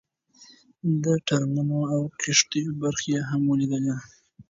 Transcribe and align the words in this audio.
د 1.03 1.05
ټرمونو 1.27 1.79
او 1.93 2.01
کښتیو 2.19 2.71
برخې 2.81 3.09
یې 3.15 3.21
هم 3.29 3.41
ولیدې. 3.49 3.95